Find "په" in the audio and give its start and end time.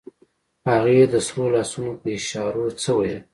2.01-2.07